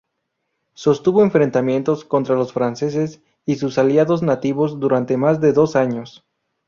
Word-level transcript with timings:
Sostuvo 0.73 1.21
enfrentamientos 1.21 2.05
contra 2.05 2.33
los 2.35 2.53
franceses 2.53 3.21
y 3.45 3.57
sus 3.57 3.77
aliados 3.77 4.23
nativos 4.23 4.79
durante 4.79 5.15
más 5.15 5.39
de 5.41 5.53
dos 5.53 5.75
años. 5.75 6.25